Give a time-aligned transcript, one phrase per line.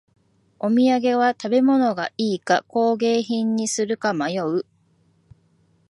[0.57, 4.65] お土産は食べ物がいいか工芸品にするか迷う